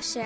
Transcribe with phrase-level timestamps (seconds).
[0.00, 0.22] 小，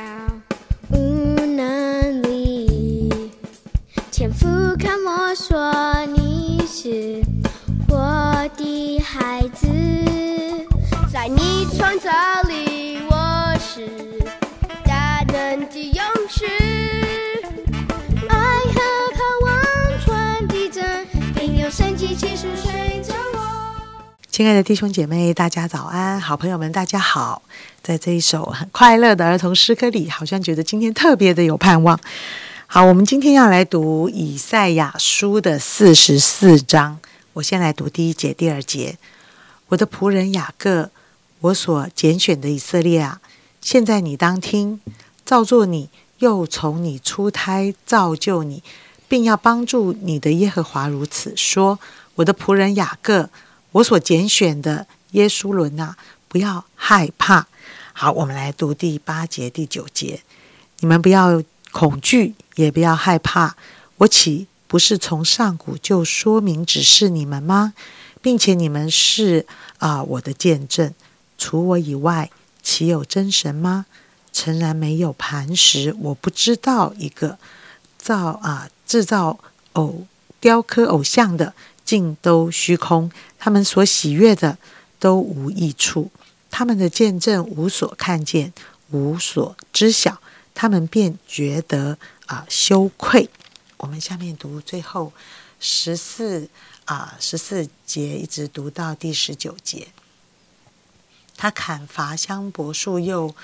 [24.35, 26.21] 亲爱的弟兄姐妹，大家早安！
[26.21, 27.41] 好朋友们，大家好！
[27.85, 31.97] 在这一首很快乐的儿童诗歌里，好像觉得今天特别的有盼望。
[32.67, 36.99] 好，我们今天要来读以赛亚书的四十四章。
[37.35, 38.99] 我先来读第一节、第二节。
[39.69, 40.91] 我的仆人雅各，
[41.39, 43.21] 我所拣选的以色列啊，
[43.61, 44.81] 现在你当听，
[45.25, 48.65] 造作你，又从你出胎造就你，
[49.07, 51.79] 并要帮助你的耶和华如此说：
[52.17, 53.31] 我的仆人雅各。
[53.75, 55.97] 我所拣选的耶稣伦呐，
[56.29, 57.49] 不要害怕。
[57.93, 60.23] 好，我们来读第八节、第九节。
[60.79, 63.57] 你们不要恐惧，也不要害怕。
[63.99, 67.75] 我岂不是从上古就说明指示你们吗？
[68.23, 69.45] 并且你们是
[69.79, 70.95] 啊我的见证。
[71.37, 72.31] 除我以外，
[72.63, 73.87] 岂有真神吗？
[74.33, 77.39] 诚然没有磐石，我不知道一个
[77.99, 79.41] 造啊制造
[79.73, 80.07] 偶
[80.39, 81.55] 雕刻偶像的。
[81.85, 84.57] 尽都虚空，他们所喜悦的
[84.99, 86.11] 都无益处，
[86.51, 88.53] 他们的见证无所看见，
[88.91, 90.21] 无所知晓，
[90.55, 93.29] 他们便觉得啊羞愧。
[93.77, 95.13] 我们下面读最后
[95.61, 96.49] 十四
[96.87, 99.89] 啊十四节，一直读到第十九节。
[101.37, 103.35] 他砍伐香柏树，又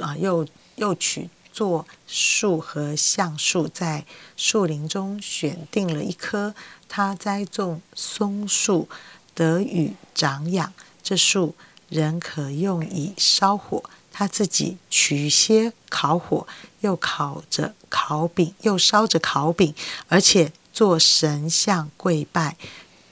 [0.00, 1.28] 啊又又取
[1.58, 4.06] 做树和橡树，在
[4.36, 6.54] 树林中选定了一棵。
[6.88, 8.88] 他栽种松树，
[9.34, 11.56] 得雨长养，这树
[11.88, 13.82] 仍可用以烧火。
[14.12, 16.46] 他自己取些烤火，
[16.78, 19.74] 又烤着烤饼，又烧着烤饼，
[20.06, 22.56] 而且做神像跪拜，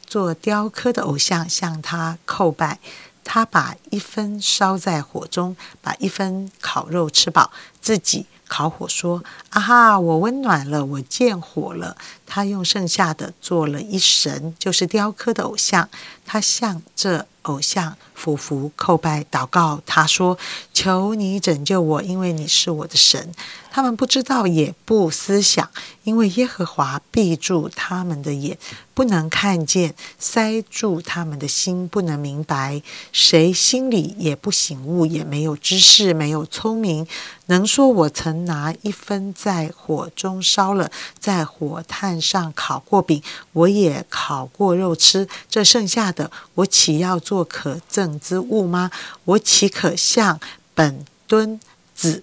[0.06, 2.78] 做雕刻的偶像向他叩拜。
[3.24, 8.26] 他把一分烧在火中，把一分烤肉吃饱，自己。
[8.48, 11.96] 烤火说：“啊哈，我温暖了，我见火了。”
[12.26, 15.88] 他用剩下的做了一神，就是雕刻的偶像。
[16.24, 19.80] 他向这偶像俯伏叩拜，祷告。
[19.84, 20.38] 他说
[20.72, 23.32] ：“求你拯救我，因为你是我的神。”
[23.70, 25.68] 他们不知道，也不思想，
[26.04, 28.56] 因为耶和华闭住他们的眼，
[28.94, 32.80] 不能看见；塞住他们的心，不能明白。
[33.12, 37.06] 谁心里也不醒悟，也没有知识，没有聪明，
[37.46, 45.28] 能说我曾拿一分在火中烧了，在火炭上烤过饼，我也烤过肉吃。
[45.50, 48.90] 这剩下的，我岂要做可憎之物吗？
[49.24, 50.40] 我岂可向
[50.74, 51.60] 本敦
[51.94, 52.22] 子？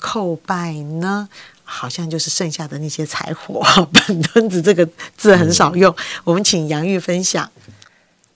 [0.00, 1.26] 叩拜呢，
[1.64, 3.62] 好像就是剩下的那些柴火。
[4.06, 4.86] 本墩子这个
[5.16, 5.94] 字很少用，
[6.24, 7.50] 我们请杨玉分享。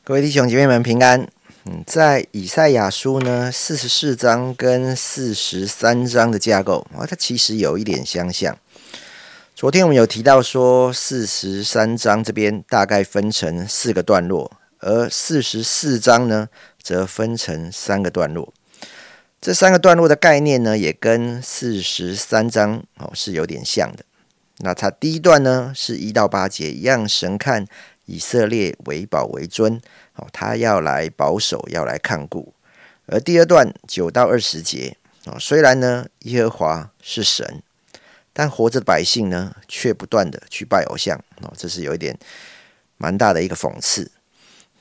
[0.02, 1.28] 各位弟兄姐妹们平安。
[1.66, 8.56] 嗯，在以赛亚书呢，四十四章跟四十三章的架构啊，它其实有一点相像。
[9.54, 14.50] 昨天我们有提到说，四十三章这边大概分成四个段落，
[14.80, 16.48] 而四十四章呢，
[16.82, 18.52] 则分成三个段落。
[19.40, 24.04] 这三个段落的概念呢，也跟四十三章哦是有点像的。
[24.58, 27.64] 那它第一段呢是一到八节，一样神看
[28.06, 29.80] 以色列为宝为尊
[30.16, 32.52] 哦，他要来保守，要来看顾。
[33.06, 34.96] 而第二段九到二十节
[35.26, 37.62] 哦，虽然呢耶和华是神，
[38.32, 42.18] 但活着的百姓呢却不断的去拜偶像哦，这是有一点
[42.96, 44.10] 蛮大的一个讽刺。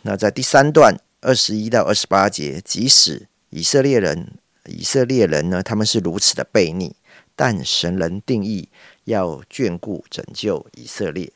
[0.01, 4.33] 那在第三段二十一到二十八节，即使以色列人。
[4.69, 6.93] 以色列人呢，他们是如此的悖逆，
[7.37, 8.67] 但神人定义
[9.05, 11.31] 要眷顾拯救以色列。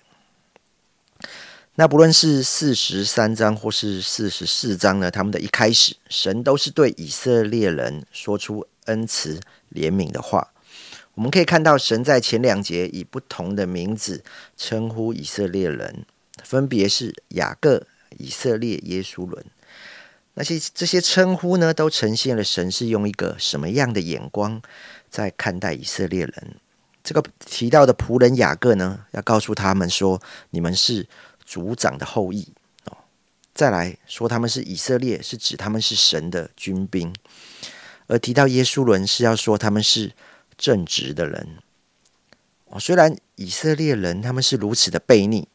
[1.76, 9.40] 那不论是四十三章或是四十四章呢，他们的一开始，神都是对以色列人说出恩慈
[9.74, 10.52] 怜悯的话。
[11.14, 14.22] 我们可以看到，神在前两节以不同的名字
[14.58, 16.06] 称呼以色列人，
[16.44, 17.88] 分别是雅各、
[18.18, 19.46] 以色列、耶稣伦。
[20.34, 24.62] 那些这些称呼呢，都呈现了神是用一个什么样的眼光
[25.10, 26.56] 在看待以色列人。
[27.04, 30.22] 这个提到的仆人雅各呢，要告诉他们说，
[30.52, 31.08] 你们是
[31.44, 32.48] 族长的后裔
[32.86, 32.96] 哦。
[33.54, 37.14] 再来说他们是以色列，是指他们是神的军兵。
[38.08, 40.14] 而提到耶稣伦，是要说他们是
[40.58, 41.58] 正直的人。
[42.68, 45.48] 哦，虽然以色列人他们是如此的悖逆，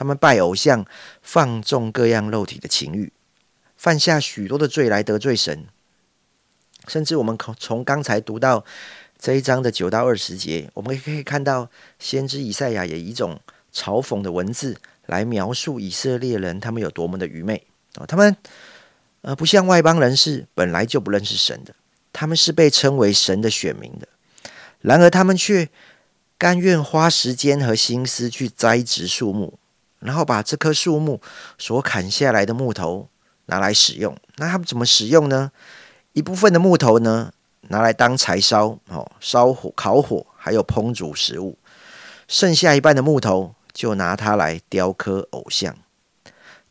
[0.00, 0.86] 他们拜偶像，
[1.20, 3.12] 放纵各样肉体的情欲。
[3.76, 5.66] 犯下许多的罪来得罪神，
[6.88, 8.64] 甚至我们从刚才读到
[9.18, 11.68] 这一章的九到二十节，我们可以看到
[11.98, 13.38] 先知以赛亚也以一种
[13.74, 14.74] 嘲讽的文字
[15.04, 18.06] 来描述以色列人他们有多么的愚昧啊！
[18.06, 18.34] 他们
[19.20, 21.74] 呃不像外邦人是本来就不认识神的，
[22.10, 24.08] 他们是被称为神的选民的，
[24.80, 25.68] 然而他们却
[26.38, 29.58] 甘愿花时间和心思去栽植树木，
[30.00, 31.20] 然后把这棵树木
[31.56, 33.08] 所砍下来的木头
[33.46, 34.16] 拿来使用。
[34.36, 35.52] 那他们怎么使用呢？
[36.12, 37.32] 一部分的木头呢？
[37.68, 41.56] 拿来当柴烧，哦，烧火、烤火，还有烹煮食物。
[42.26, 45.76] 剩下一半的木头，就拿它来雕刻偶像。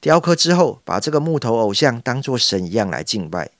[0.02, 3.52] 雕刻之后，把这个木头偶像当做神一样来敬拜。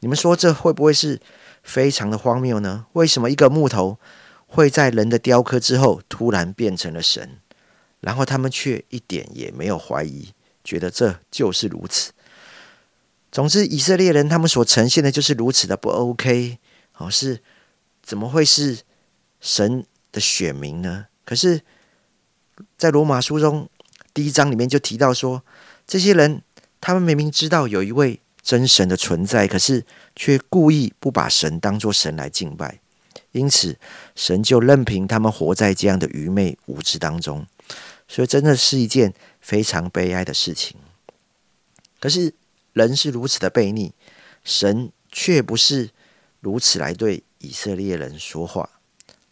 [0.00, 1.20] 你们说这会不会是
[1.62, 2.84] 非常的荒谬呢？
[2.92, 3.98] 为什么一个木头
[4.46, 7.38] 会在人的雕刻之后突然变成了神？
[8.06, 10.28] 然后他们却一点也没有怀疑，
[10.62, 12.12] 觉得这就是如此。
[13.32, 16.58] 总之，以色列人他们所呈现的就是如此的不 OK。
[16.98, 17.42] 哦，是
[18.04, 18.78] 怎么会是
[19.40, 21.06] 神的选民呢？
[21.24, 21.62] 可是，
[22.78, 23.68] 在罗马书中
[24.14, 25.42] 第一章里面就提到说，
[25.84, 26.40] 这些人
[26.80, 32.78] 他们明明知道有一位真神的存在，可是却故意不把神当作神来敬拜，
[33.32, 33.76] 因此
[34.14, 37.44] 神就任凭他们活在这样的愚昧无知当中。
[38.08, 40.76] 所以，真的是一件非常悲哀的事情。
[42.00, 42.34] 可是，
[42.72, 43.92] 人是如此的悖逆，
[44.44, 45.90] 神却不是。
[46.40, 48.78] 如此来对以色列人说话，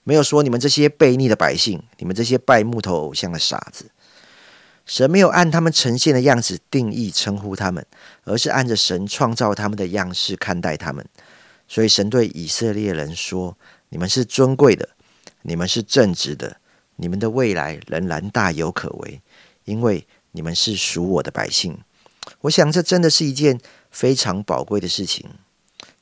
[0.03, 3.93] 没有说你们这些悖逆的百姓，你们这些拜木头偶像的傻子。
[4.85, 7.87] 神没有按他们呈现的样子定义称呼他们，
[8.25, 11.06] 而是按着神创造他们的样式看待他们。
[11.69, 13.56] 所以神对以色列人说
[13.91, 14.88] ：“你们是尊贵的，
[15.43, 16.56] 你们是正直的，
[16.96, 19.20] 你们的未来仍然大有可为，
[19.64, 21.79] 因为你们是属我的百姓。”
[22.43, 23.61] 我想这真的是一件
[23.91, 25.29] 非常宝贵的事情。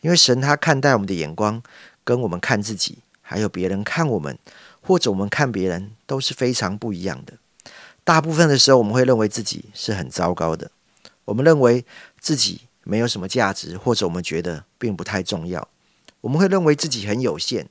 [0.00, 1.62] 因为神他看待我们的眼光，
[2.02, 4.36] 跟我们看自己，还有别人看我们，
[4.80, 7.34] 或者我们看别人，都是非常不一样的。
[8.04, 10.72] 大部分的时候，我们会认为自己是很糟糕的，
[11.24, 11.84] 我们认为
[12.18, 15.68] 自己没有什么价值，或者我们觉得并不太重要。
[16.20, 17.68] 我们会认为自己很有限，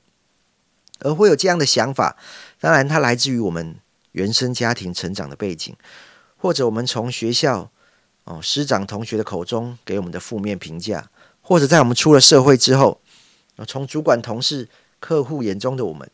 [1.02, 2.16] 而会有这样的想法。
[2.60, 3.76] 当然，它来自于我们
[4.12, 5.76] 原生家庭成长的背景，
[6.36, 7.70] 或者我们从学校
[8.24, 11.10] 哦师长同学的口中给我们的负面评价。
[11.44, 13.00] 或者在我们出了社会之后，
[13.66, 14.68] 从主管、同事、
[15.00, 16.08] 客户眼中的我们，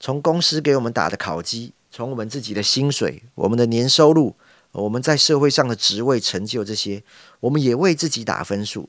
[0.00, 4.34] 从公司给我们打的考绩，从我们自己的薪水、我们的年收入、
[4.72, 7.04] 我们在社会上的职位成就这些，
[7.40, 8.88] 我们也为自己打分数。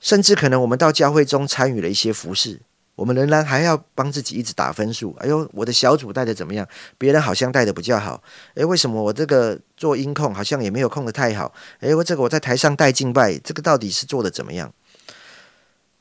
[0.00, 2.60] 甚至可能我们到教会中参与了一些服饰。
[2.98, 5.14] 我们仍然还要帮自己一直打分数。
[5.20, 6.66] 哎呦，我的小组带的怎么样？
[6.98, 8.20] 别人好像带的比较好。
[8.56, 11.54] 哎，为什么我这个做音控好像也没有控的太好？
[11.78, 14.74] 哎，我这个我在台上带敬拜，这个到底是做的怎么样？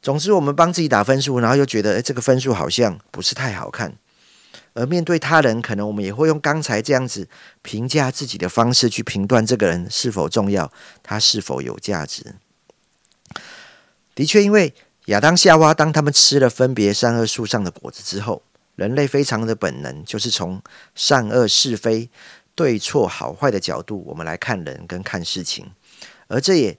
[0.02, 3.94] 总之，我们帮自己打分数，然后又觉得，诶，这个分数好像不是太好看。
[4.74, 7.28] 而面对他人，可能我们也会用刚才这样子
[7.62, 10.72] 评价自己的方式去评断这个人是否重要，
[11.04, 12.34] 他是否有价值。
[14.16, 14.74] 的确，因为。
[15.08, 18.44] 亚当夏娃，当他们吃了分别善恶树上的果子之后，
[18.76, 20.62] 人类非常的本能，就是从
[20.96, 22.10] 善恶是非、
[22.54, 25.72] 对错好坏的角度，我们来看人跟看事情，
[26.28, 26.78] 而这也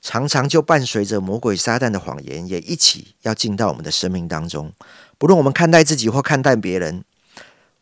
[0.00, 4.72] 常常就伴随着魔鬼撒旦的谎言，也一起要进到我们的生命当中。
[5.18, 7.04] 不论我们看待自己或看待别人，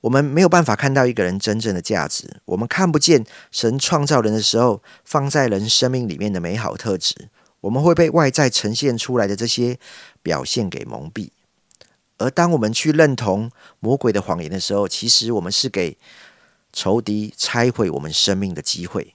[0.00, 7.28] 我们没有办法看到一个人真正的价值，我们看不见神创造人的时候放在人生命里面的美好特质。
[7.62, 9.78] 我们会被外在呈现出来的这些
[10.22, 11.30] 表现给蒙蔽，
[12.18, 13.50] 而当我们去认同
[13.80, 15.98] 魔鬼的谎言的时候，其实我们是给
[16.72, 19.14] 仇敌拆毁我们生命的机会。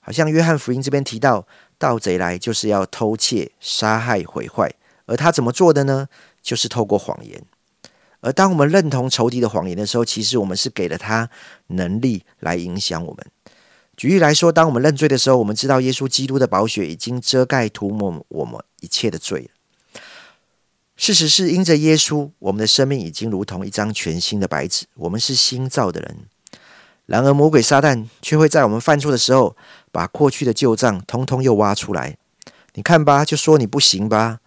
[0.00, 1.46] 好像约翰福音这边提到，
[1.78, 4.74] 盗贼来就是要偷窃、杀害、毁坏，
[5.06, 6.08] 而他怎么做的呢？
[6.42, 7.42] 就是透过谎言。
[8.20, 11.30] 而当我们认同仇敌的谎言的时候，其实我们是给了他
[11.68, 13.26] 能力来影响我们。
[13.96, 19.48] 举例来说，当我们认罪的时候，我们知道耶稣基督的宝血已经遮盖涂抹我们一切的罪了
[20.96, 26.16] 事实是，因着耶稣，我们的生命已经如同一张全新的白纸，我们是新造的人。
[27.06, 29.56] 然而，魔鬼撒旦却会在我们犯错的时候，
[29.90, 32.16] 把过去的旧账通通又挖出来。
[32.74, 34.38] 你看吧，就说你不行吧，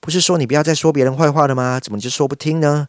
[0.00, 1.78] 不是说你不要再说别人坏话了吗？
[1.78, 2.88] 怎么就说不听呢？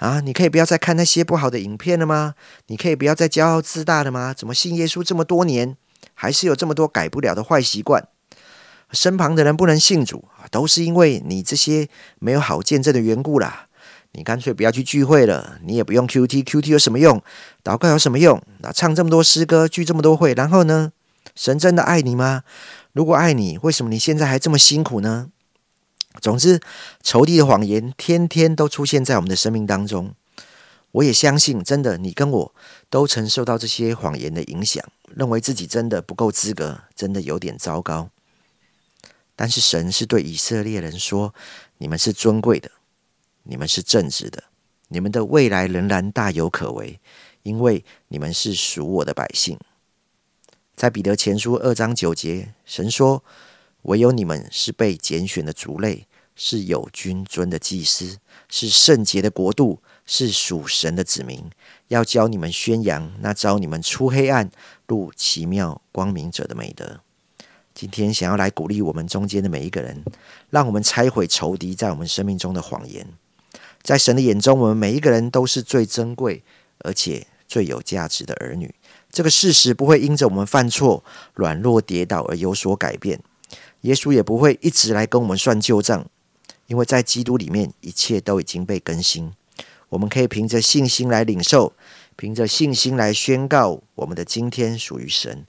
[0.00, 2.34] 啊，你可以不要再看那些不好的影片了吗？
[2.68, 4.34] 你可以不要再骄傲自大了吗？
[4.34, 5.76] 怎么信耶稣这么多年，
[6.14, 8.08] 还是有这么多改不了的坏习惯？
[8.92, 11.86] 身旁的人不能信主，都是因为你这些
[12.18, 13.66] 没有好见证的缘故啦。
[14.12, 17.22] 你干脆不要去聚会了，你也不用 Q T，Q T 有什么用？
[17.62, 18.42] 祷告有什么用？
[18.60, 20.92] 那唱这么多诗歌，聚这么多会，然后呢？
[21.36, 22.42] 神真的爱你吗？
[22.92, 25.28] 如果爱你，为什么你现在还这么辛苦呢？
[26.20, 26.60] 总之，
[27.02, 30.14] 仇敌的谎言天天都出现在我们的生命当中。
[30.92, 32.54] 我也相信，真的，你跟我
[32.88, 38.10] 都曾受到这些谎言的影响，认为自己真的不够资格，真的有点糟糕。
[39.36, 41.32] 但是神是对以色列人说
[41.78, 42.72] ：“你们是尊贵的，
[43.44, 44.42] 你们是正直的，
[44.88, 46.98] 你们的未来仍然大有可为，
[47.44, 49.56] 因为你们是属我的百姓。”
[50.74, 53.22] 在彼得前书二章九节，神说
[53.82, 58.18] ：“唯有你们是被拣选的族类，是有君尊的祭司，
[58.48, 59.80] 是圣洁的国度。”
[60.12, 61.44] 是属神的子民，
[61.86, 64.50] 要教你们宣扬那招你们出黑暗
[64.88, 66.98] 入奇妙光明者的美德。
[67.72, 70.02] 今天想要来鼓励我们中间的每一个人，
[70.48, 73.06] 让我们拆毁仇敌在我们生命中的谎言。
[73.82, 76.42] 在神的眼中，我们每一个人都是最珍贵
[76.78, 78.74] 而且最有价值的儿女。
[79.12, 83.20] 这个事实不会因着我们犯错、软弱、跌倒而有所改变。
[83.82, 86.06] 耶稣也不会一直来跟我们算旧账，
[86.66, 89.32] 因为在基督里面，一切都已经被更新。
[89.90, 91.72] 我们可以凭着信心来领受，
[92.16, 95.44] 凭着信心来宣告，我们的今天属于神。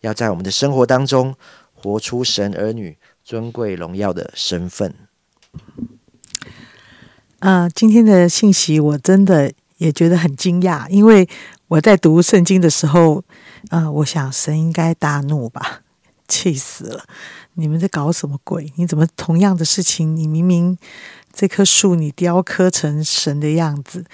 [0.00, 1.34] 要在我们的生活当中
[1.74, 4.94] 活出神儿女尊贵荣耀的身份。
[7.40, 11.28] 啊，今天的信息我真的也觉得很惊讶，因为
[11.68, 13.24] 我在读圣经的时候，
[13.70, 15.82] 啊，我想神应该大怒吧，
[16.28, 17.04] 气死了！
[17.54, 18.72] 你们在搞什么鬼？
[18.76, 20.78] 你怎么同样的事情，你明明。
[21.30, 24.04] 这棵树你雕刻成神的样子，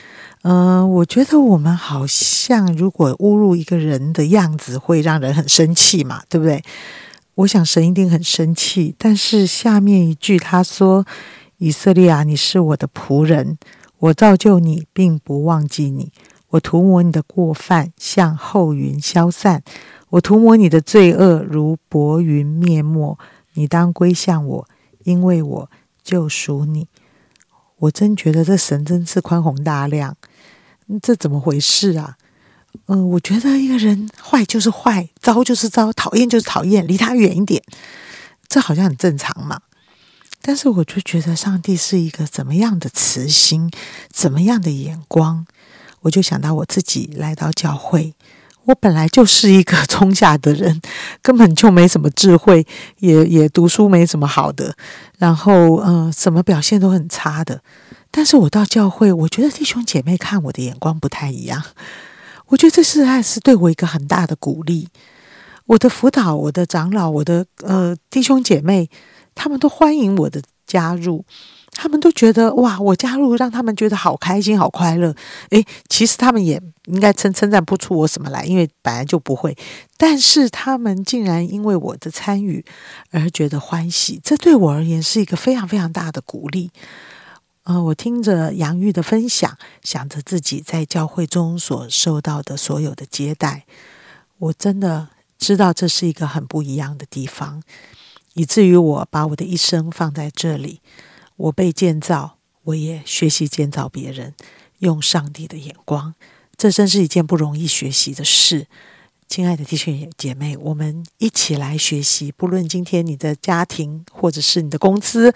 [0.43, 6.63] 嗯，我觉得我们好像如果侮辱一个人的样子，会让人很生气嘛，对不对？
[7.37, 8.95] 我想神一定很生气。
[8.99, 11.07] 但是下面一句他说
[11.57, 13.57] ：“以色列啊，你是我的仆人，
[14.01, 16.13] 我造就你，并不忘记你。
[16.51, 19.61] 我涂抹你的过犯，向后云消散；
[20.15, 23.19] 我涂抹你的罪恶，如薄云灭没。
[23.55, 24.69] 你当归向我，
[25.03, 25.71] 因为我
[26.05, 26.87] 救赎你。”
[27.79, 30.17] 我真觉得这神真是宽宏大量，
[31.03, 32.17] 这怎么回事啊？
[32.87, 37.61] 嗯，我觉得一个人坏就是坏，糟就是糟，讨厌就是讨厌，离他远一点，
[38.47, 39.63] 这好像很正常嘛。
[40.41, 43.69] 但是我就觉得上帝是一个怎么样的慈心，
[44.11, 45.45] 怎么样的眼光，
[46.03, 48.15] 我就想到我自己来到教会。
[48.67, 50.81] 我本来就是一个 中下的人，
[51.23, 52.67] 根本就没什么智慧，
[52.99, 54.75] 也也读书没什么好的，
[55.19, 57.61] 然后嗯，什么表现都很差的。
[58.11, 61.63] 但是我到教会，我觉得弟兄姐妹看我的眼光不太一样。
[62.47, 64.89] 我觉得这是还是对我一个很大的鼓励。
[65.67, 68.89] 我的辅导，我的长老，我的呃弟兄姐妹，
[69.35, 71.25] 他们都欢迎我的加入。
[71.75, 75.15] 他们都觉得哇，我加入让他们觉得好开心、好快乐。
[75.51, 79.57] 诶，其实他们也应该称称赞不出我什么来，因为本来就不会。
[79.97, 82.65] 但是他们竟然因为我的参与
[83.11, 86.71] 而觉得欢喜，这对我而言是一个非常非常大的鼓励。
[87.65, 93.65] 呃，我听着杨玉的分享，想着自己在教会中所受到的所有的接待，
[94.39, 97.63] 我真的知道这是一个很不一样的地方，
[98.35, 100.81] 以至于我把我的一生放在这里。
[101.37, 104.35] 我被建造，我也学习建造别人，
[104.79, 106.15] 用上帝的眼光，
[106.57, 108.67] 这真是一件不容易学习的事。
[109.27, 112.31] 亲爱的弟兄姐妹，我们一起来学习。
[112.31, 115.33] 不论今天你的家庭，或者是你的公司，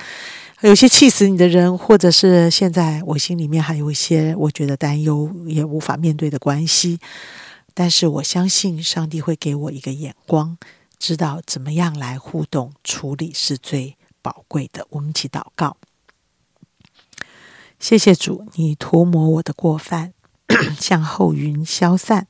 [0.61, 7.01] 有些气死你的人，或者是现在我心里面还有一些我觉得担忧也无法面对的关系，
[7.75, 10.59] 但是我相信上帝会给我一个眼光，
[10.99, 14.87] 知道怎么样来互动处理是最宝贵的。
[14.91, 15.77] 我们一起祷告。
[17.81, 20.13] 谢谢主，你涂抹我的过犯，
[20.81, 22.25] 像后云消散；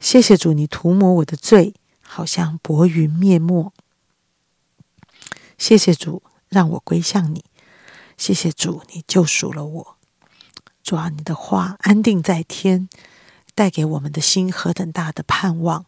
[0.00, 3.72] 谢谢主，你涂抹我的罪，好像薄云灭没。
[5.56, 7.44] 谢谢主，让我归向你。
[8.18, 9.96] 谢谢主，你救赎了我。
[10.82, 12.88] 主啊，你的话安定在天，
[13.54, 15.86] 带给我们的心何等大的盼望，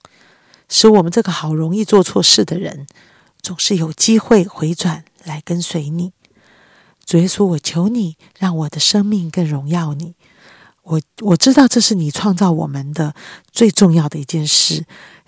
[0.68, 2.86] 使我们这个好容易做错事的人，
[3.42, 6.12] 总是有机会回转来跟随你。
[7.08, 10.14] 主耶稣，我求你让我的生命更荣耀你。
[10.82, 13.14] 我我知道这是你创造我们的
[13.50, 14.84] 最重要的一件事，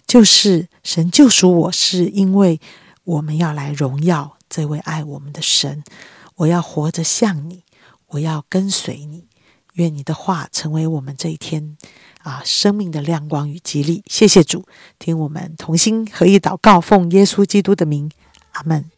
[0.06, 2.60] 就是神救赎我是因为
[3.04, 5.82] 我们要来荣耀这位爱我们的神。
[6.36, 7.64] 我要活着像你，
[8.08, 9.24] 我要跟随你。
[9.74, 11.78] 愿你的话成为我们这一天
[12.18, 14.02] 啊生命的亮光与激励。
[14.06, 14.66] 谢谢主，
[14.98, 18.10] 听我们同心合一祷告，奉耶稣基督的名，
[18.52, 18.90] 阿门。